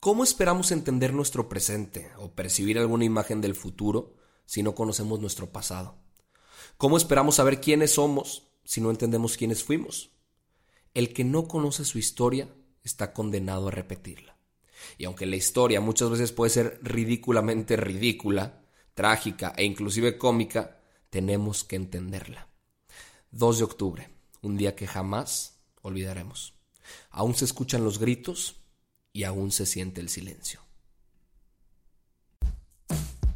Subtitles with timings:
[0.00, 5.52] ¿Cómo esperamos entender nuestro presente o percibir alguna imagen del futuro si no conocemos nuestro
[5.52, 5.98] pasado?
[6.78, 10.12] ¿Cómo esperamos saber quiénes somos si no entendemos quiénes fuimos?
[10.94, 12.48] El que no conoce su historia
[12.82, 14.38] está condenado a repetirla.
[14.96, 18.62] Y aunque la historia muchas veces puede ser ridículamente ridícula,
[18.94, 20.80] trágica e inclusive cómica,
[21.10, 22.48] tenemos que entenderla.
[23.32, 24.10] 2 de octubre,
[24.40, 26.54] un día que jamás olvidaremos.
[27.10, 28.60] Aún se escuchan los gritos
[29.12, 30.60] y aún se siente el silencio.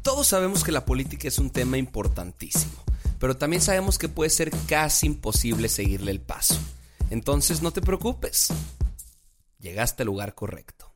[0.01, 2.83] Todos sabemos que la política es un tema importantísimo,
[3.19, 6.57] pero también sabemos que puede ser casi imposible seguirle el paso.
[7.09, 8.49] Entonces no te preocupes,
[9.59, 10.91] llegaste al lugar correcto.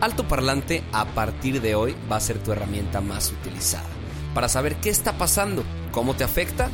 [0.00, 3.88] Alto Parlante a partir de hoy va a ser tu herramienta más utilizada
[4.34, 6.68] para saber qué está pasando, cómo te afecta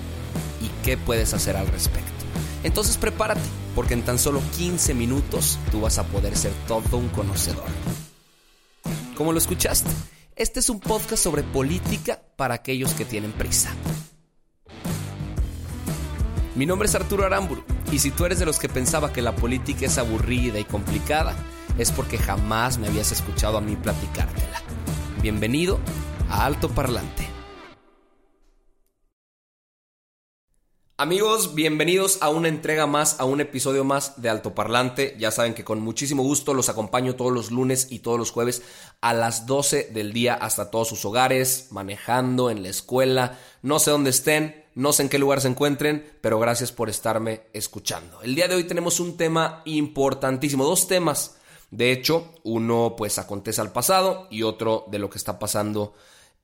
[0.61, 2.20] y qué puedes hacer al respecto.
[2.63, 3.41] Entonces prepárate,
[3.75, 7.65] porque en tan solo 15 minutos tú vas a poder ser todo un conocedor.
[9.17, 9.91] ¿Cómo lo escuchaste?
[10.37, 13.75] Este es un podcast sobre política para aquellos que tienen prisa.
[16.55, 19.35] Mi nombre es Arturo Aramburu y si tú eres de los que pensaba que la
[19.37, 21.35] política es aburrida y complicada,
[21.79, 24.63] es porque jamás me habías escuchado a mí platicártela.
[25.23, 25.79] Bienvenido
[26.29, 27.30] a Alto Parlante.
[31.01, 35.17] Amigos, bienvenidos a una entrega más, a un episodio más de Altoparlante.
[35.19, 38.61] Ya saben que con muchísimo gusto los acompaño todos los lunes y todos los jueves
[39.01, 43.93] a las 12 del día hasta todos sus hogares, manejando, en la escuela, no sé
[43.93, 48.21] dónde estén, no sé en qué lugar se encuentren, pero gracias por estarme escuchando.
[48.21, 51.37] El día de hoy tenemos un tema importantísimo, dos temas.
[51.71, 55.95] De hecho, uno pues acontece al pasado y otro de lo que está pasando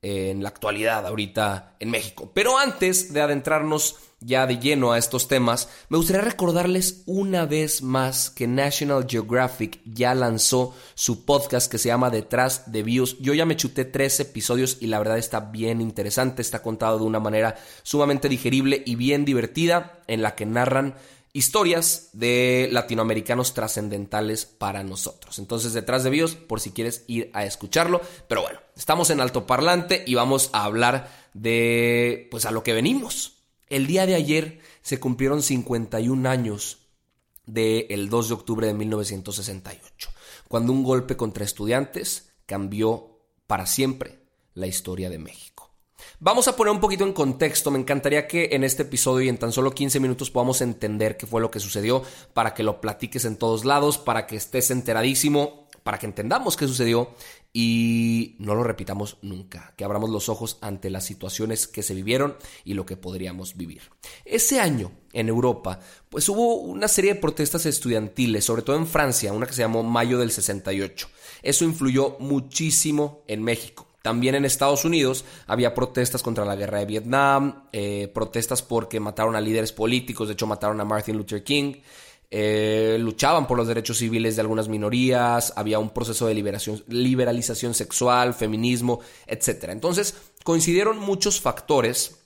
[0.00, 2.30] en la actualidad ahorita en México.
[2.32, 7.82] Pero antes de adentrarnos ya de lleno a estos temas, me gustaría recordarles una vez
[7.82, 13.18] más que National Geographic ya lanzó su podcast que se llama Detrás de Views.
[13.20, 17.04] Yo ya me chuté tres episodios y la verdad está bien interesante, está contado de
[17.04, 20.94] una manera sumamente digerible y bien divertida en la que narran
[21.36, 25.38] historias de latinoamericanos trascendentales para nosotros.
[25.38, 28.00] Entonces, detrás de Bios, por si quieres ir a escucharlo.
[28.26, 33.35] Pero bueno, estamos en altoparlante y vamos a hablar de, pues, a lo que venimos.
[33.68, 36.86] El día de ayer se cumplieron 51 años
[37.46, 40.10] del 2 de octubre de 1968,
[40.46, 43.18] cuando un golpe contra estudiantes cambió
[43.48, 44.20] para siempre
[44.54, 45.72] la historia de México.
[46.20, 49.38] Vamos a poner un poquito en contexto, me encantaría que en este episodio y en
[49.38, 52.04] tan solo 15 minutos podamos entender qué fue lo que sucedió,
[52.34, 56.68] para que lo platiques en todos lados, para que estés enteradísimo, para que entendamos qué
[56.68, 57.10] sucedió
[57.58, 62.36] y no lo repitamos nunca, que abramos los ojos ante las situaciones que se vivieron
[62.66, 63.80] y lo que podríamos vivir.
[64.26, 65.80] Ese año en Europa,
[66.10, 69.82] pues hubo una serie de protestas estudiantiles, sobre todo en Francia, una que se llamó
[69.82, 71.08] Mayo del 68.
[71.42, 73.86] Eso influyó muchísimo en México.
[74.02, 79.34] También en Estados Unidos había protestas contra la guerra de Vietnam, eh, protestas porque mataron
[79.34, 81.76] a líderes políticos, de hecho mataron a Martin Luther King.
[82.30, 87.74] Eh, luchaban por los derechos civiles de algunas minorías, había un proceso de liberación, liberalización
[87.74, 89.68] sexual, feminismo, etc.
[89.68, 92.18] Entonces, coincidieron muchos factores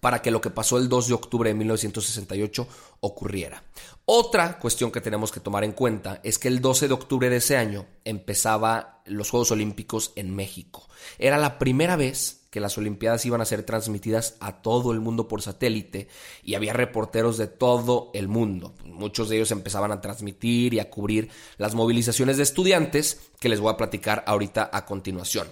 [0.00, 2.66] para que lo que pasó el 2 de octubre de 1968
[3.00, 3.62] ocurriera.
[4.06, 7.36] Otra cuestión que tenemos que tomar en cuenta es que el 12 de octubre de
[7.36, 10.88] ese año empezaba los Juegos Olímpicos en México.
[11.18, 15.28] Era la primera vez que las Olimpiadas iban a ser transmitidas a todo el mundo
[15.28, 16.08] por satélite
[16.42, 18.74] y había reporteros de todo el mundo.
[18.84, 23.60] Muchos de ellos empezaban a transmitir y a cubrir las movilizaciones de estudiantes que les
[23.60, 25.48] voy a platicar ahorita a continuación.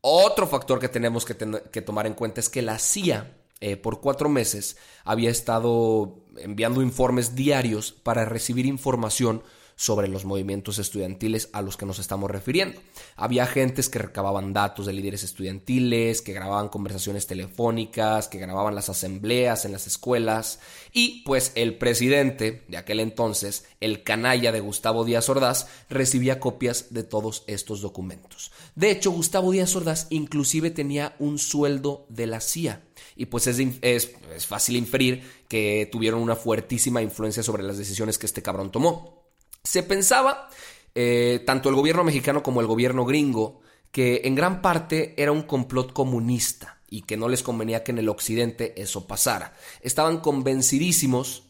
[0.00, 1.34] Otro factor que tenemos que,
[1.82, 7.36] tomar en cuenta es que la CIA eh, por cuatro meses había estado enviando informes
[7.36, 9.44] diarios para recibir información
[9.82, 12.80] sobre los movimientos estudiantiles a los que nos estamos refiriendo.
[13.16, 18.90] Había agentes que recababan datos de líderes estudiantiles, que grababan conversaciones telefónicas, que grababan las
[18.90, 20.60] asambleas en las escuelas
[20.92, 26.94] y pues el presidente de aquel entonces, el canalla de Gustavo Díaz Ordaz, recibía copias
[26.94, 28.52] de todos estos documentos.
[28.76, 32.84] De hecho, Gustavo Díaz Ordaz inclusive tenía un sueldo de la CIA
[33.16, 38.26] y pues es, es, fácil inferir que tuvieron una fuertísima influencia sobre las decisiones que
[38.26, 39.21] este cabrón tomó.
[39.64, 40.48] Se pensaba,
[40.94, 43.60] eh, tanto el gobierno mexicano como el gobierno gringo,
[43.90, 47.98] que en gran parte era un complot comunista y que no les convenía que en
[47.98, 49.54] el occidente eso pasara.
[49.80, 51.44] Estaban convencidísimos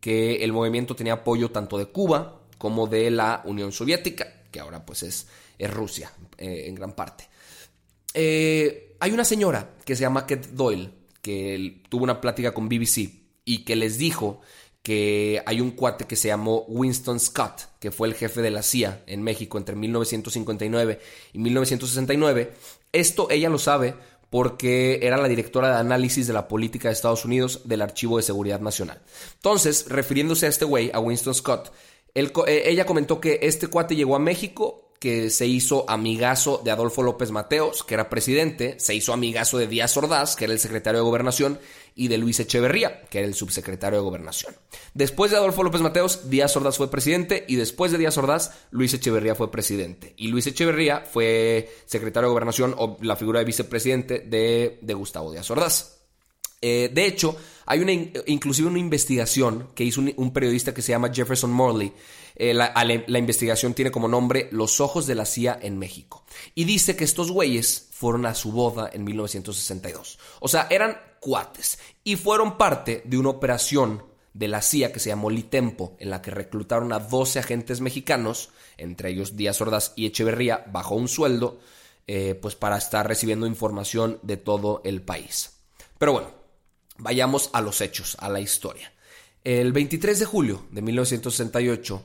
[0.00, 4.84] que el movimiento tenía apoyo tanto de Cuba como de la Unión Soviética, que ahora
[4.84, 5.26] pues es,
[5.58, 7.28] Rusia eh, en gran parte.
[8.12, 10.90] Eh, hay una señora que se llama Kate Doyle,
[11.22, 13.10] que tuvo una plática con BBC
[13.44, 14.40] y que les dijo
[14.84, 18.62] que hay un cuate que se llamó Winston Scott, que fue el jefe de la
[18.62, 21.00] CIA en México entre 1959
[21.32, 22.52] y 1969.
[22.92, 23.94] Esto ella lo sabe
[24.28, 28.24] porque era la directora de análisis de la política de Estados Unidos del Archivo de
[28.24, 29.00] Seguridad Nacional.
[29.36, 31.72] Entonces, refiriéndose a este güey, a Winston Scott,
[32.14, 37.02] eh, ella comentó que este cuate llegó a México que se hizo amigazo de Adolfo
[37.02, 41.00] López Mateos, que era presidente, se hizo amigazo de Díaz Ordaz, que era el secretario
[41.00, 41.58] de Gobernación,
[41.94, 44.54] y de Luis Echeverría, que era el subsecretario de Gobernación.
[44.94, 48.94] Después de Adolfo López Mateos, Díaz Ordaz fue presidente, y después de Díaz Ordaz, Luis
[48.94, 50.14] Echeverría fue presidente.
[50.16, 55.32] Y Luis Echeverría fue secretario de Gobernación o la figura de vicepresidente de, de Gustavo
[55.32, 55.94] Díaz Ordaz.
[56.66, 57.36] Eh, de hecho,
[57.66, 61.92] hay una, inclusive una investigación que hizo un, periodista que se llama Jefferson Morley.
[62.36, 62.72] Eh, la,
[63.06, 66.24] la, investigación tiene como nombre Los ojos de la CIA en México.
[66.54, 70.18] Y dice que estos güeyes fueron a su boda en 1962.
[70.40, 71.78] O sea, eran cuates.
[72.04, 74.04] Y fueron parte de una operación
[74.34, 78.50] de la CIA que se llamó Litempo, en la que reclutaron a 12 agentes mexicanos,
[78.76, 81.58] entre ellos Díaz Ordaz y Echeverría, bajo un sueldo,
[82.06, 85.60] eh, pues para estar recibiendo información de todo el país.
[85.98, 86.44] Pero bueno,
[86.96, 88.92] Vayamos a los hechos, a la historia.
[89.42, 92.02] El 23 de julio de 1968,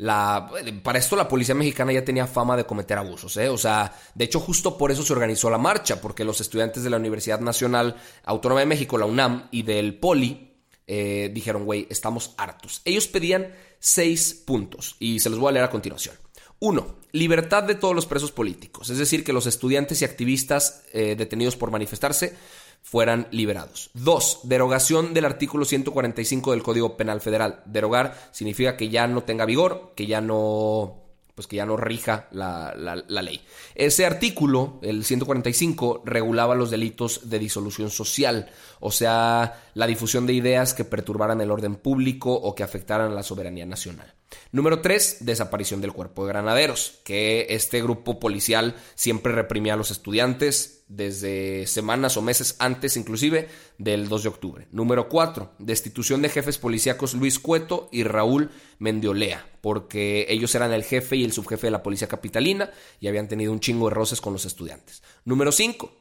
[0.00, 0.50] la,
[0.82, 3.50] para esto la policía mexicana ya tenía fama de cometer abusos, ¿eh?
[3.50, 6.88] O sea, de hecho justo por eso se organizó la marcha, porque los estudiantes de
[6.88, 10.54] la Universidad Nacional Autónoma de México, la UNAM, y del POLI,
[10.86, 12.80] eh, dijeron, güey, estamos hartos.
[12.86, 16.14] Ellos pedían seis puntos, y se los voy a leer a continuación.
[16.60, 21.14] Uno, libertad de todos los presos políticos, es decir, que los estudiantes y activistas eh,
[21.14, 22.34] detenidos por manifestarse
[22.82, 23.90] fueran liberados.
[23.94, 27.62] Dos, derogación del artículo 145 del Código Penal Federal.
[27.66, 30.96] Derogar significa que ya no tenga vigor, que ya no
[31.40, 33.40] pues que ya no rija la, la, ley.
[33.74, 40.34] Ese artículo, el 145, regulaba los delitos de disolución social, o sea, la difusión de
[40.34, 44.12] ideas que perturbaran el orden público o que afectaran a la soberanía nacional.
[44.52, 49.90] Número 3, desaparición del cuerpo de granaderos, que este grupo policial siempre reprimía a los
[49.90, 53.48] estudiantes desde semanas o meses antes inclusive
[53.78, 54.68] del 2 de octubre.
[54.72, 58.50] Número 4, destitución de jefes policíacos Luis Cueto y Raúl
[58.80, 63.28] Mendiolea, porque ellos eran el jefe y el subjefe de la policía capitalina y habían
[63.28, 65.02] tenido un chingo de roces con los estudiantes.
[65.24, 65.99] Número 5,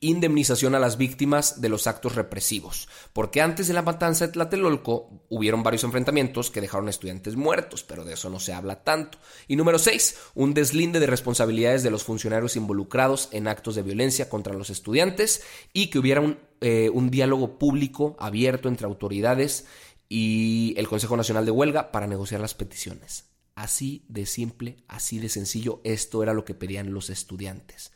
[0.00, 5.24] indemnización a las víctimas de los actos represivos, porque antes de la matanza de Tlatelolco
[5.28, 9.18] hubieron varios enfrentamientos que dejaron estudiantes muertos, pero de eso no se habla tanto.
[9.48, 14.28] Y número 6, un deslinde de responsabilidades de los funcionarios involucrados en actos de violencia
[14.28, 15.42] contra los estudiantes
[15.72, 19.66] y que hubiera un, eh, un diálogo público abierto entre autoridades
[20.08, 23.24] y el Consejo Nacional de Huelga para negociar las peticiones.
[23.54, 27.90] Así de simple, así de sencillo, esto era lo que pedían los estudiantes.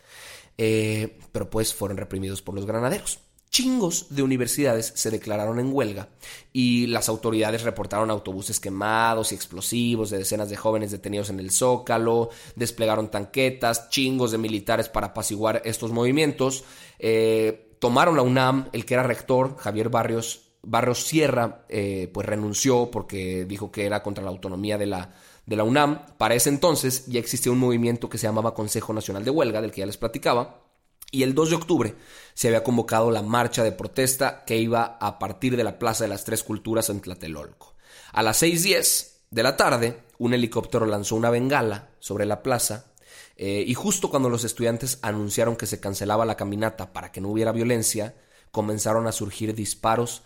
[0.59, 3.21] Eh, pero pues fueron reprimidos por los granaderos.
[3.53, 6.09] Chingos de universidades se declararon en huelga
[6.55, 11.51] y las autoridades reportaron autobuses quemados y explosivos de decenas de jóvenes detenidos en el
[11.51, 16.65] Zócalo, desplegaron tanquetas, chingos de militares para apaciguar estos movimientos,
[16.99, 22.91] eh, tomaron la UNAM, el que era rector, Javier Barrios, Barrios Sierra, eh, pues renunció
[22.91, 25.13] porque dijo que era contra la autonomía de la,
[25.47, 26.07] de la UNAM.
[26.19, 29.73] Para ese entonces ya existía un movimiento que se llamaba Consejo Nacional de Huelga, del
[29.73, 30.63] que ya les platicaba.
[31.11, 31.95] Y el 2 de octubre
[32.33, 36.09] se había convocado la marcha de protesta que iba a partir de la Plaza de
[36.09, 37.75] las Tres Culturas en Tlatelolco.
[38.13, 42.93] A las 6.10 de la tarde, un helicóptero lanzó una bengala sobre la plaza
[43.37, 47.29] eh, y justo cuando los estudiantes anunciaron que se cancelaba la caminata para que no
[47.29, 48.15] hubiera violencia,
[48.51, 50.23] comenzaron a surgir disparos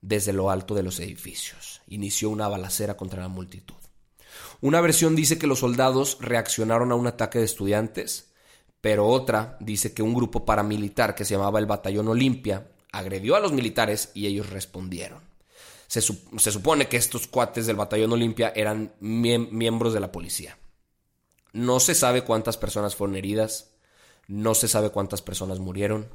[0.00, 1.82] desde lo alto de los edificios.
[1.88, 3.76] Inició una balacera contra la multitud.
[4.60, 8.32] Una versión dice que los soldados reaccionaron a un ataque de estudiantes,
[8.80, 13.40] pero otra dice que un grupo paramilitar que se llamaba el Batallón Olimpia agredió a
[13.40, 15.20] los militares y ellos respondieron.
[15.86, 20.58] Se, supone que estos cuates del batallón Olimpia eran miembros de la policía.
[21.52, 23.70] No se sabe cuántas personas fueron heridas,
[24.26, 26.08] no se sabe cuántas personas murieron.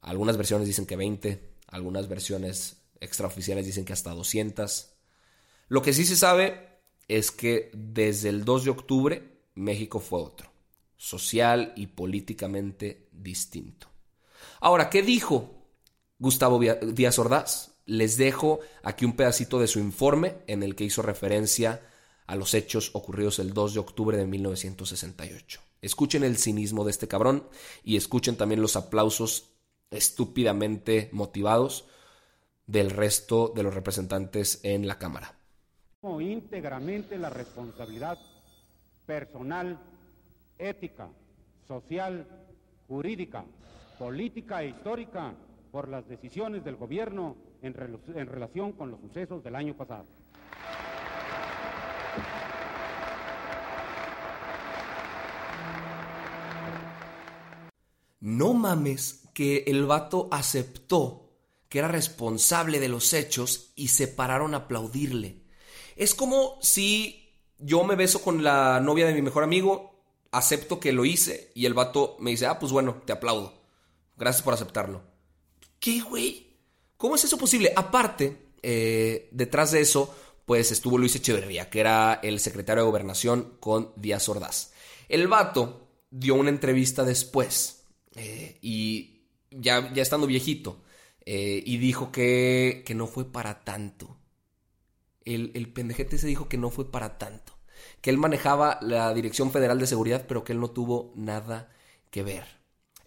[0.00, 4.90] Algunas versiones dicen que 20, algunas versiones extraoficiales dicen que hasta 200.
[5.68, 6.67] Lo que sí se sabe
[7.08, 10.50] es que desde el 2 de octubre México fue otro,
[10.96, 13.88] social y políticamente distinto.
[14.60, 15.66] Ahora, ¿qué dijo
[16.18, 17.72] Gustavo Díaz Ordaz?
[17.86, 21.82] Les dejo aquí un pedacito de su informe en el que hizo referencia
[22.26, 25.60] a los hechos ocurridos el 2 de octubre de 1968.
[25.80, 27.48] Escuchen el cinismo de este cabrón
[27.82, 29.50] y escuchen también los aplausos
[29.90, 31.86] estúpidamente motivados
[32.66, 35.37] del resto de los representantes en la Cámara.
[36.02, 38.18] Íntegramente la responsabilidad
[39.04, 39.78] personal,
[40.56, 41.08] ética,
[41.66, 42.24] social,
[42.86, 43.44] jurídica,
[43.98, 45.34] política e histórica
[45.72, 47.74] por las decisiones del gobierno en,
[48.14, 50.06] en relación con los sucesos del año pasado.
[58.20, 61.24] No mames que el vato aceptó
[61.68, 65.37] que era responsable de los hechos y se pararon a aplaudirle.
[65.98, 70.00] Es como si yo me beso con la novia de mi mejor amigo,
[70.30, 73.52] acepto que lo hice y el vato me dice, ah, pues bueno, te aplaudo.
[74.16, 75.02] Gracias por aceptarlo.
[75.80, 76.56] ¿Qué, güey?
[76.96, 77.72] ¿Cómo es eso posible?
[77.74, 80.14] Aparte, eh, detrás de eso,
[80.46, 84.72] pues estuvo Luis Echeverría, que era el secretario de gobernación con Díaz Ordaz.
[85.08, 90.82] El vato dio una entrevista después eh, y ya, estando viejito,
[91.26, 94.17] eh, y dijo que, que, no fue para tanto.
[95.34, 97.52] El, el pendejete se dijo que no fue para tanto.
[98.00, 101.70] Que él manejaba la Dirección Federal de Seguridad, pero que él no tuvo nada
[102.10, 102.58] que ver.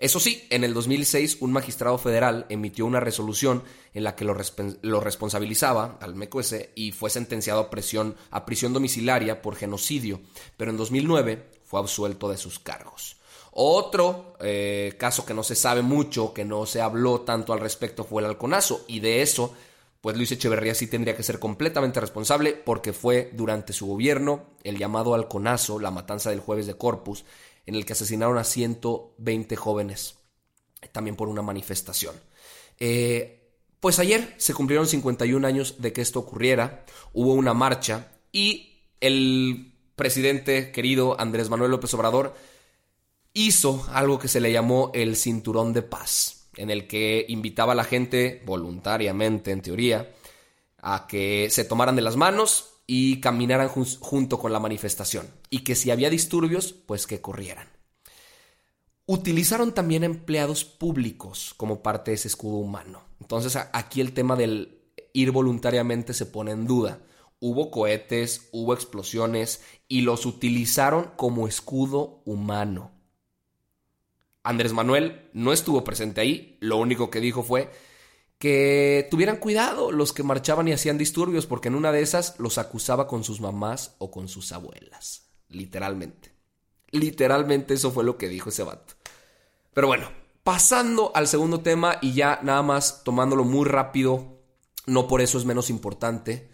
[0.01, 3.63] Eso sí, en el 2006 un magistrado federal emitió una resolución
[3.93, 4.35] en la que lo,
[4.81, 10.19] lo responsabilizaba al MECOS y fue sentenciado a, prisión, a prisión domiciliaria por genocidio,
[10.57, 13.17] pero en 2009 fue absuelto de sus cargos.
[13.51, 18.03] Otro eh, caso que no se sabe mucho, que no se habló tanto al respecto,
[18.03, 18.85] fue el halconazo.
[18.87, 19.53] Y de eso,
[20.01, 24.77] pues Luis Echeverría sí tendría que ser completamente responsable porque fue durante su gobierno el
[24.77, 27.23] llamado halconazo, la matanza del jueves de Corpus,
[27.67, 30.17] en el que asesinaron a 120 jóvenes,
[30.91, 32.15] también por una manifestación.
[32.79, 33.41] Eh,
[33.79, 39.73] pues ayer se cumplieron 51 años de que esto ocurriera, hubo una marcha y el
[39.95, 42.35] presidente querido Andrés Manuel López Obrador
[43.33, 47.75] hizo algo que se le llamó el cinturón de paz, en el que invitaba a
[47.75, 50.11] la gente voluntariamente, en teoría,
[50.77, 55.75] a que se tomaran de las manos y caminaran junto con la manifestación, y que
[55.75, 57.69] si había disturbios, pues que corrieran.
[59.05, 63.03] Utilizaron también empleados públicos como parte de ese escudo humano.
[63.19, 64.81] Entonces aquí el tema del
[65.13, 66.99] ir voluntariamente se pone en duda.
[67.39, 72.91] Hubo cohetes, hubo explosiones y los utilizaron como escudo humano.
[74.43, 77.71] Andrés Manuel no estuvo presente ahí, lo único que dijo fue
[78.41, 82.57] que tuvieran cuidado los que marchaban y hacían disturbios, porque en una de esas los
[82.57, 86.33] acusaba con sus mamás o con sus abuelas, literalmente.
[86.89, 88.95] Literalmente eso fue lo que dijo ese vato.
[89.75, 90.09] Pero bueno,
[90.43, 94.41] pasando al segundo tema y ya nada más tomándolo muy rápido,
[94.87, 96.50] no por eso es menos importante.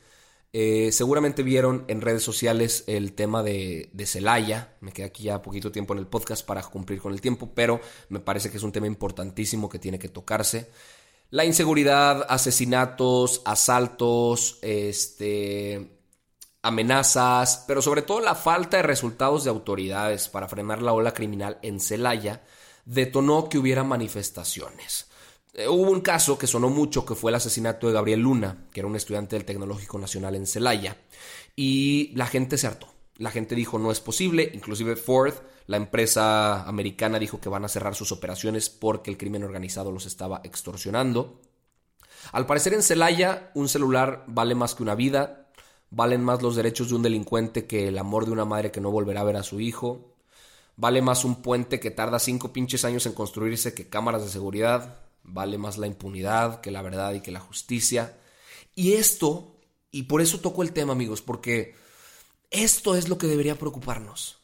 [0.60, 4.76] Eh, seguramente vieron en redes sociales el tema de, Celaya.
[4.82, 7.80] Me queda aquí ya poquito tiempo en el podcast para cumplir con el tiempo, pero
[8.10, 10.72] me parece que es un tema importantísimo que tiene que tocarse.
[11.30, 16.00] La inseguridad, asesinatos, asaltos, este,
[16.64, 21.60] amenazas, pero sobre todo la falta de resultados de autoridades para frenar la ola criminal
[21.62, 22.42] en Celaya
[22.84, 25.07] detonó que hubiera manifestaciones.
[25.58, 28.80] Eh, hubo un caso que sonó mucho que fue el asesinato de Gabriel Luna, que
[28.80, 30.98] era un estudiante del Tecnológico Nacional en Celaya,
[31.56, 32.88] y la gente se hartó.
[33.18, 35.34] La gente dijo no es posible, inclusive Ford,
[35.66, 40.06] la empresa americana, dijo que van a cerrar sus operaciones porque el crimen organizado los
[40.06, 41.42] estaba extorsionando.
[42.32, 45.50] Al parecer en Celaya un celular vale más que una vida,
[45.90, 48.92] valen más los derechos de un delincuente que el amor de una madre que no
[48.92, 50.14] volverá a ver a su hijo,
[50.76, 55.07] vale más un puente que tarda cinco pinches años en construirse que cámaras de seguridad,
[55.27, 58.17] vale más la impunidad que la verdad y que la justicia.
[58.74, 59.60] Y esto,
[59.91, 61.75] y por eso toco el tema amigos, porque
[62.50, 64.39] esto es lo que debería preocuparnos.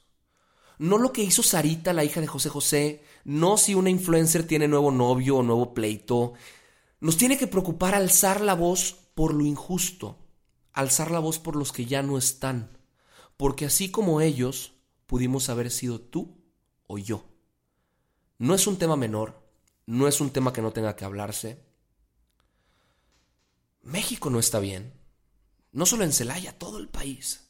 [0.77, 4.67] No lo que hizo Sarita, la hija de José José, no si una influencer tiene
[4.67, 6.33] nuevo novio o nuevo pleito.
[6.99, 10.17] Nos tiene que preocupar alzar la voz por lo injusto,
[10.73, 12.77] alzar la voz por los que ya no están,
[13.37, 14.73] porque así como ellos,
[15.05, 16.37] pudimos haber sido tú
[16.87, 17.25] o yo.
[18.39, 19.42] No es un tema menor,
[19.85, 21.63] no es un tema que no tenga que hablarse.
[23.81, 24.93] México no está bien.
[25.71, 27.49] No solo en Celaya, todo el país.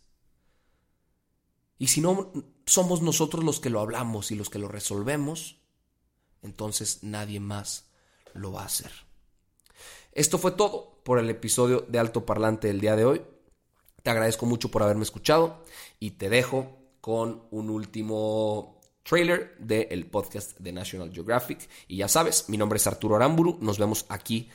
[1.77, 2.31] Y si no
[2.65, 5.59] somos nosotros los que lo hablamos y los que lo resolvemos,
[6.41, 7.85] entonces nadie más
[8.33, 8.91] lo va a hacer.
[10.13, 13.21] Esto fue todo por el episodio de Alto Parlante del día de hoy.
[14.01, 15.63] Te agradezco mucho por haberme escuchado
[15.99, 18.72] y te dejo con un último
[19.03, 21.69] trailer del podcast de National Geographic.
[21.87, 23.57] Y ya sabes, mi nombre es Arturo Aramburu.
[23.61, 24.49] Nos vemos aquí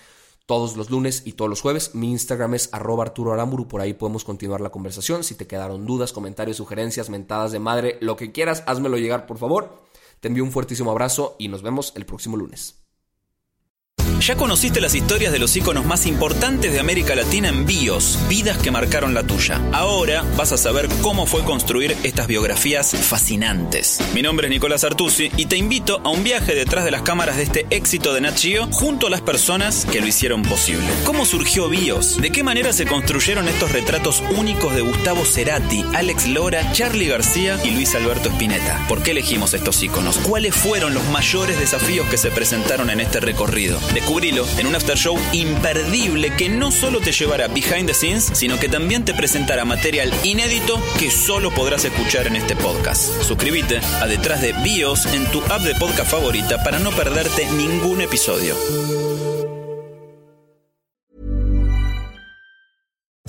[0.46, 1.94] todos los lunes y todos los jueves.
[1.94, 5.22] Mi Instagram es arroba Arturo Aramburu, por ahí podemos continuar la conversación.
[5.22, 9.36] Si te quedaron dudas, comentarios, sugerencias, mentadas de madre, lo que quieras, házmelo llegar, por
[9.36, 9.82] favor.
[10.20, 12.87] Te envío un fuertísimo abrazo y nos vemos el próximo lunes.
[14.20, 18.58] Ya conociste las historias de los íconos más importantes de América Latina en bios, vidas
[18.58, 19.60] que marcaron la tuya.
[19.72, 24.00] Ahora vas a saber cómo fue construir estas biografías fascinantes.
[24.14, 27.36] Mi nombre es Nicolás Artusi y te invito a un viaje detrás de las cámaras
[27.36, 28.38] de este éxito de Nat
[28.70, 30.86] junto a las personas que lo hicieron posible.
[31.04, 32.20] ¿Cómo surgió Bios?
[32.20, 37.58] ¿De qué manera se construyeron estos retratos únicos de Gustavo Cerati, Alex Lora, Charlie García
[37.64, 38.84] y Luis Alberto Spinetta?
[38.88, 40.18] ¿Por qué elegimos estos íconos?
[40.18, 43.80] ¿Cuáles fueron los mayores desafíos que se presentaron en este recorrido?
[43.98, 48.56] Descubrilo en un after show imperdible que no solo te llevará behind the scenes, sino
[48.56, 53.20] que también te presentará material inédito que solo podrás escuchar en este podcast.
[53.24, 58.00] Suscríbete a Detrás de Bios en tu app de podcast favorita para no perderte ningún
[58.00, 58.54] episodio.